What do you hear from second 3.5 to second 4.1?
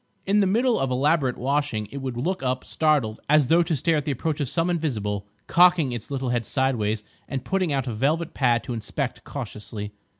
to stare at